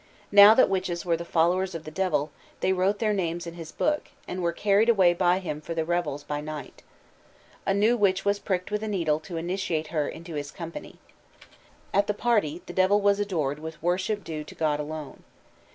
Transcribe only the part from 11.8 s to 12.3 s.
At the